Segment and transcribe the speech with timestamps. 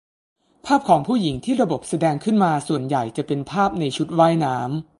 [0.65, 4.83] ภาพของผู้หญิงที่ระบบแสดงขึ้นมา ส่วนใหญ่จะเป็นภาพในชุดว่ายน้ำ